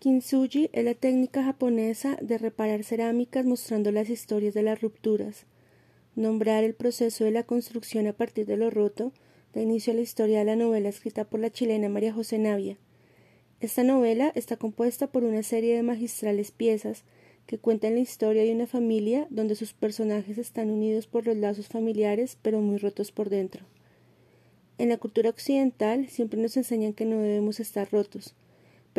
Kintsugi 0.00 0.70
es 0.72 0.82
la 0.82 0.94
técnica 0.94 1.44
japonesa 1.44 2.16
de 2.22 2.38
reparar 2.38 2.84
cerámicas 2.84 3.44
mostrando 3.44 3.92
las 3.92 4.08
historias 4.08 4.54
de 4.54 4.62
las 4.62 4.80
rupturas. 4.80 5.44
Nombrar 6.16 6.64
el 6.64 6.72
proceso 6.72 7.24
de 7.24 7.30
la 7.32 7.42
construcción 7.42 8.06
a 8.06 8.14
partir 8.14 8.46
de 8.46 8.56
lo 8.56 8.70
roto 8.70 9.12
da 9.52 9.60
inicio 9.60 9.92
a 9.92 9.96
la 9.96 10.00
historia 10.00 10.38
de 10.38 10.46
la 10.46 10.56
novela 10.56 10.88
escrita 10.88 11.24
por 11.24 11.38
la 11.38 11.50
chilena 11.50 11.90
María 11.90 12.14
José 12.14 12.38
Navia. 12.38 12.78
Esta 13.60 13.84
novela 13.84 14.32
está 14.34 14.56
compuesta 14.56 15.06
por 15.08 15.22
una 15.22 15.42
serie 15.42 15.76
de 15.76 15.82
magistrales 15.82 16.50
piezas 16.50 17.04
que 17.46 17.58
cuentan 17.58 17.92
la 17.92 18.00
historia 18.00 18.44
de 18.44 18.54
una 18.54 18.66
familia 18.66 19.26
donde 19.28 19.54
sus 19.54 19.74
personajes 19.74 20.38
están 20.38 20.70
unidos 20.70 21.08
por 21.08 21.26
los 21.26 21.36
lazos 21.36 21.68
familiares 21.68 22.38
pero 22.40 22.62
muy 22.62 22.78
rotos 22.78 23.12
por 23.12 23.28
dentro. 23.28 23.66
En 24.78 24.88
la 24.88 24.96
cultura 24.96 25.28
occidental 25.28 26.08
siempre 26.08 26.40
nos 26.40 26.56
enseñan 26.56 26.94
que 26.94 27.04
no 27.04 27.18
debemos 27.18 27.60
estar 27.60 27.92
rotos, 27.92 28.34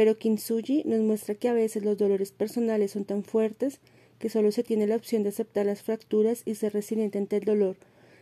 pero 0.02 0.18
Kintsugi 0.18 0.82
nos 0.86 1.00
muestra 1.02 1.36
que 1.36 1.48
a 1.48 1.54
veces 1.54 1.86
los 1.86 1.96
dolores 1.96 2.32
personales 2.32 2.90
son 2.90 3.05
tan 3.05 3.23
fuertes 3.23 3.80
que 4.18 4.32
solo 4.32 4.52
se 4.52 4.64
tiene 4.64 4.88
la 4.88 4.96
opción 4.96 5.22
de 5.22 5.30
aceptar 5.30 5.68
las 5.68 5.84
fracturas 5.84 6.42
y 6.44 6.55
ser 6.55 6.73
resiliente 6.73 7.20
ante 7.20 7.38
el 7.38 7.44
dolor, 7.44 7.76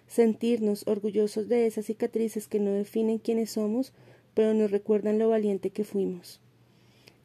sentirnos 0.05 0.85
orgullosos 0.87 1.47
de 1.47 1.67
esas 1.67 1.85
cicatrices 1.85 2.49
que 2.49 2.59
no 2.59 2.71
definen 2.71 3.17
quiénes 3.17 3.51
somos, 3.51 3.93
pero 4.33 4.53
nos 4.53 4.71
recuerdan 4.71 5.19
lo 5.19 5.29
valiente 5.29 5.69
que 5.69 5.85
fuimos. 5.85 6.41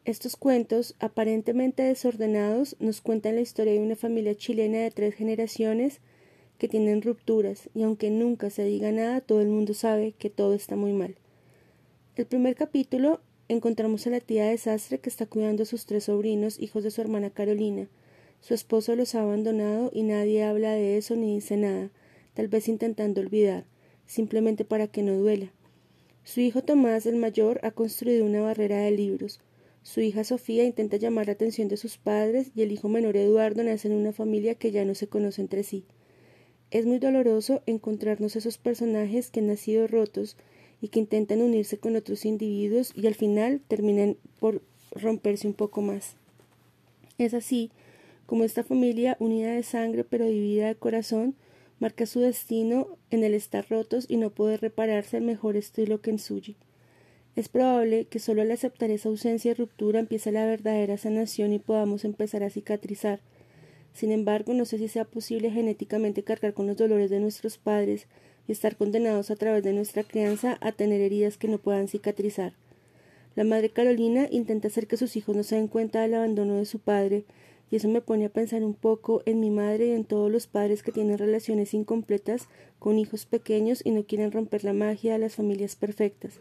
Estos 0.05 0.37
cuentos, 0.37 0.95
aparentemente 0.99 1.83
desordenados, 1.83 2.77
nos 2.79 3.01
cuentan 3.01 3.35
la 3.35 3.41
historia 3.41 3.73
de 3.73 3.79
una 3.79 3.97
familia 3.97 4.35
chilena 4.35 4.77
de 4.77 4.91
tres 4.91 5.15
generaciones 5.15 5.99
que 6.59 6.69
tienen 6.69 7.01
rupturas, 7.01 7.69
y 7.75 7.83
aunque 7.83 8.09
nunca 8.09 8.49
se 8.49 8.63
diga 8.63 8.93
nada, 8.93 9.19
todo 9.19 9.41
el 9.41 9.49
mundo 9.49 9.73
sabe 9.73 10.13
que 10.13 10.29
todo 10.29 10.53
está 10.53 10.77
muy 10.77 10.93
mal. 10.93 11.17
El 12.15 12.25
primer 12.25 12.55
capítulo 12.55 13.19
encontramos 13.47 14.07
a 14.07 14.09
la 14.09 14.19
tía 14.19 14.45
desastre 14.45 14.99
que 14.99 15.09
está 15.09 15.25
cuidando 15.25 15.63
a 15.63 15.65
sus 15.65 15.85
tres 15.85 16.05
sobrinos, 16.05 16.59
hijos 16.59 16.83
de 16.83 16.91
su 16.91 17.01
hermana 17.01 17.29
Carolina. 17.29 17.87
Su 18.41 18.53
esposo 18.53 18.95
los 18.95 19.15
ha 19.15 19.21
abandonado 19.21 19.91
y 19.93 20.03
nadie 20.03 20.43
habla 20.43 20.71
de 20.71 20.97
eso 20.97 21.15
ni 21.15 21.35
dice 21.35 21.57
nada, 21.57 21.91
tal 22.33 22.47
vez 22.47 22.67
intentando 22.67 23.21
olvidar, 23.21 23.65
simplemente 24.05 24.65
para 24.65 24.87
que 24.87 25.03
no 25.03 25.17
duela. 25.17 25.51
Su 26.23 26.41
hijo 26.41 26.63
Tomás, 26.63 27.05
el 27.05 27.17
mayor, 27.17 27.59
ha 27.63 27.71
construido 27.71 28.25
una 28.25 28.41
barrera 28.41 28.79
de 28.79 28.91
libros. 28.91 29.41
Su 29.83 30.01
hija 30.01 30.23
Sofía 30.23 30.63
intenta 30.63 30.97
llamar 30.97 31.27
la 31.27 31.33
atención 31.33 31.67
de 31.67 31.77
sus 31.77 31.97
padres 31.97 32.49
y 32.55 32.63
el 32.63 32.71
hijo 32.71 32.89
menor 32.89 33.15
Eduardo 33.15 33.63
nace 33.63 33.87
en 33.87 33.93
una 33.93 34.11
familia 34.11 34.55
que 34.55 34.71
ya 34.71 34.85
no 34.85 34.95
se 34.95 35.07
conoce 35.07 35.41
entre 35.41 35.61
sí. 35.63 35.85
Es 36.71 36.87
muy 36.87 36.97
doloroso 36.97 37.61
encontrarnos 37.67 38.35
esos 38.35 38.57
personajes 38.57 39.29
que 39.29 39.41
han 39.41 39.47
nacido 39.47 39.87
rotos 39.87 40.35
y 40.81 40.89
que 40.89 40.99
intentan 40.99 41.41
unirse 41.41 41.77
con 41.77 41.95
otros 41.95 42.25
individuos 42.25 42.91
y 42.95 43.07
al 43.07 43.15
final 43.15 43.61
terminan 43.67 44.17
por 44.39 44.61
romperse 44.91 45.47
un 45.47 45.53
poco 45.53 45.81
más. 45.81 46.15
Es 47.17 47.33
así 47.33 47.71
como 48.25 48.43
esta 48.43 48.63
familia 48.63 49.17
unida 49.19 49.51
de 49.51 49.63
sangre 49.63 50.03
pero 50.03 50.25
dividida 50.25 50.67
de 50.67 50.75
corazón 50.75 51.35
marca 51.79 52.05
su 52.05 52.19
destino 52.21 52.87
en 53.09 53.23
el 53.23 53.33
estar 53.33 53.65
rotos 53.69 54.05
y 54.07 54.17
no 54.17 54.29
poder 54.29 54.61
repararse 54.61 55.17
al 55.17 55.23
mejor 55.23 55.57
estilo 55.57 56.01
que 56.01 56.11
en 56.11 56.19
suyo. 56.19 56.55
Es 57.35 57.49
probable 57.49 58.05
que 58.05 58.19
solo 58.19 58.41
al 58.41 58.51
aceptar 58.51 58.91
esa 58.91 59.09
ausencia 59.09 59.51
y 59.51 59.53
ruptura 59.53 59.99
empiece 59.99 60.31
la 60.31 60.45
verdadera 60.45 60.97
sanación 60.97 61.51
y 61.51 61.59
podamos 61.59 62.05
empezar 62.05 62.43
a 62.43 62.49
cicatrizar. 62.49 63.19
Sin 63.93 64.11
embargo, 64.11 64.53
no 64.53 64.65
sé 64.65 64.77
si 64.77 64.87
sea 64.87 65.03
posible 65.03 65.51
genéticamente 65.51 66.23
cargar 66.23 66.53
con 66.53 66.67
los 66.67 66.77
dolores 66.77 67.09
de 67.09 67.19
nuestros 67.19 67.57
padres 67.57 68.07
y 68.47 68.51
estar 68.51 68.75
condenados 68.75 69.31
a 69.31 69.35
través 69.35 69.63
de 69.63 69.73
nuestra 69.73 70.03
crianza 70.03 70.57
a 70.61 70.71
tener 70.71 71.01
heridas 71.01 71.37
que 71.37 71.47
no 71.47 71.57
puedan 71.57 71.87
cicatrizar. 71.87 72.53
La 73.35 73.43
madre 73.43 73.69
Carolina 73.69 74.27
intenta 74.31 74.67
hacer 74.67 74.87
que 74.87 74.97
sus 74.97 75.15
hijos 75.15 75.35
no 75.35 75.43
se 75.43 75.55
den 75.55 75.67
cuenta 75.67 76.01
del 76.01 76.13
abandono 76.13 76.55
de 76.55 76.65
su 76.65 76.79
padre, 76.79 77.25
y 77.71 77.75
eso 77.77 77.87
me 77.89 78.01
pone 78.01 78.25
a 78.25 78.29
pensar 78.29 78.63
un 78.63 78.73
poco 78.73 79.23
en 79.25 79.39
mi 79.39 79.49
madre 79.49 79.87
y 79.87 79.91
en 79.91 80.05
todos 80.05 80.31
los 80.31 80.47
padres 80.47 80.83
que 80.83 80.91
tienen 80.91 81.17
relaciones 81.17 81.73
incompletas 81.73 82.47
con 82.79 82.99
hijos 82.99 83.25
pequeños 83.25 83.81
y 83.83 83.91
no 83.91 84.03
quieren 84.03 84.31
romper 84.31 84.63
la 84.63 84.73
magia 84.73 85.13
de 85.13 85.19
las 85.19 85.35
familias 85.35 85.75
perfectas. 85.75 86.39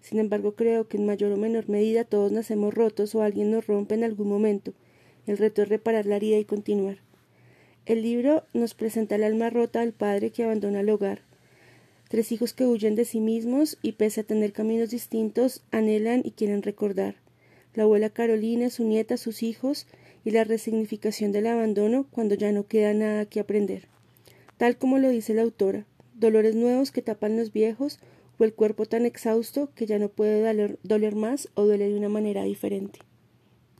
Sin 0.00 0.18
embargo, 0.18 0.54
creo 0.54 0.88
que 0.88 0.96
en 0.96 1.06
mayor 1.06 1.32
o 1.32 1.36
menor 1.36 1.68
medida 1.68 2.04
todos 2.04 2.32
nacemos 2.32 2.74
rotos 2.74 3.14
o 3.14 3.22
alguien 3.22 3.50
nos 3.50 3.66
rompe 3.66 3.94
en 3.94 4.04
algún 4.04 4.28
momento. 4.28 4.72
El 5.26 5.38
reto 5.38 5.62
es 5.62 5.68
reparar 5.68 6.06
la 6.06 6.16
herida 6.16 6.38
y 6.38 6.44
continuar. 6.44 6.98
El 7.86 8.02
libro 8.02 8.44
nos 8.52 8.74
presenta 8.74 9.14
el 9.14 9.24
alma 9.24 9.50
rota 9.50 9.80
del 9.80 9.92
padre 9.92 10.30
que 10.30 10.44
abandona 10.44 10.80
el 10.80 10.90
hogar, 10.90 11.22
Tres 12.08 12.32
hijos 12.32 12.52
que 12.52 12.66
huyen 12.66 12.94
de 12.94 13.04
sí 13.04 13.20
mismos 13.20 13.78
y 13.82 13.92
pese 13.92 14.20
a 14.20 14.24
tener 14.24 14.52
caminos 14.52 14.90
distintos, 14.90 15.62
anhelan 15.70 16.22
y 16.24 16.32
quieren 16.32 16.62
recordar. 16.62 17.16
La 17.74 17.84
abuela 17.84 18.10
Carolina, 18.10 18.70
su 18.70 18.84
nieta, 18.84 19.16
sus 19.16 19.42
hijos 19.42 19.86
y 20.24 20.30
la 20.30 20.44
resignificación 20.44 21.32
del 21.32 21.46
abandono 21.46 22.06
cuando 22.10 22.34
ya 22.34 22.52
no 22.52 22.66
queda 22.66 22.94
nada 22.94 23.26
que 23.26 23.40
aprender. 23.40 23.88
Tal 24.56 24.78
como 24.78 24.98
lo 24.98 25.08
dice 25.08 25.34
la 25.34 25.42
autora, 25.42 25.86
dolores 26.14 26.54
nuevos 26.54 26.92
que 26.92 27.02
tapan 27.02 27.36
los 27.36 27.52
viejos 27.52 27.98
o 28.38 28.44
el 28.44 28.54
cuerpo 28.54 28.86
tan 28.86 29.06
exhausto 29.06 29.70
que 29.74 29.86
ya 29.86 29.98
no 29.98 30.08
puede 30.08 30.78
doler, 30.82 31.14
más 31.14 31.48
o 31.54 31.64
duele 31.64 31.88
de 31.88 31.96
una 31.96 32.08
manera 32.08 32.44
diferente. 32.44 33.00